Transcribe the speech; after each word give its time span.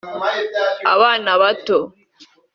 abana 0.93 1.31
bato 1.41 1.77